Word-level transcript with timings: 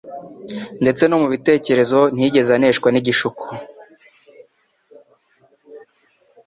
Ndetse 0.81 1.03
no 1.07 1.17
mu 1.21 1.27
bitekerezo 1.33 1.99
ntiyigeze 2.13 2.51
aneshwa 2.53 2.87
n’igishuko. 2.91 3.43